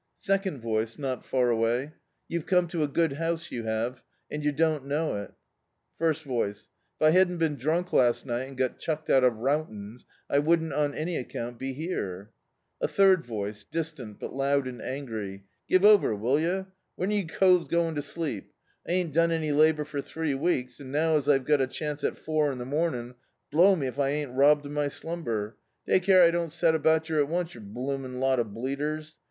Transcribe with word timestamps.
Second 0.17 0.61
voice, 0.63 0.97
not 0.97 1.23
far 1.23 1.51
away: 1.51 1.91
"You've 2.27 2.47
come 2.47 2.67
to 2.69 2.81
a 2.81 2.87
good 2.87 3.13
house, 3.13 3.51
you 3.51 3.65
have, 3.65 4.01
and 4.31 4.43
yer 4.43 4.51
dcKi't 4.51 4.83
know 4.83 5.15
it." 5.21 5.31
First 5.99 6.23
voice: 6.23 6.69
"If 6.99 7.05
I 7.05 7.11
hadn't 7.11 7.37
been 7.37 7.55
drunk 7.55 7.93
last 7.93 8.25
nig^t 8.25 8.47
and 8.47 8.57
got 8.57 8.79
diucked 8.79 9.11
out 9.11 9.23
of 9.23 9.33
Rowton's, 9.35 10.07
I 10.27 10.39
wouldn't, 10.39 10.73
on 10.73 10.95
any 10.95 11.23
accoimt, 11.23 11.59
be 11.59 11.73
here." 11.73 12.31
A 12.81 12.87
third 12.87 13.27
voice, 13.27 13.63
distant, 13.63 14.19
but 14.19 14.33
loud 14.33 14.65
and 14.65 14.81
angry: 14.81 15.43
"Give 15.69 15.85
over, 15.85 16.15
will 16.15 16.39
yer: 16.39 16.65
when 16.95 17.11
are 17.11 17.15
you 17.15 17.27
coves 17.27 17.67
going 17.67 17.93
to 17.93 18.01
sleep? 18.01 18.53
I 18.87 18.93
ain't 18.93 19.13
done 19.13 19.31
any 19.31 19.51
labour 19.51 19.85
for 19.85 20.01
three 20.01 20.33
weeks, 20.33 20.79
and 20.79 20.91
now 20.91 21.17
as 21.17 21.29
I've 21.29 21.45
got 21.45 21.61
a 21.61 21.67
chance 21.67 22.03
at 22.03 22.17
four 22.17 22.51
in 22.51 22.57
the 22.57 22.65
momin', 22.65 23.13
blow 23.51 23.75
me 23.75 23.85
if 23.85 23.99
I 23.99 24.09
ain't 24.09 24.31
robbed 24.33 24.65
of 24.65 24.71
my 24.71 24.87
slumber. 24.87 25.57
Take 25.87 26.01
care 26.01 26.23
I 26.23 26.31
don't 26.31 26.51
set 26.51 26.73
about 26.73 27.07
yer 27.07 27.19
at 27.19 27.29
once, 27.29 27.53
yer 27.53 27.61
blooming 27.61 28.19
lot 28.19 28.39
of 28.39 28.47
bleeders. 28.47 29.13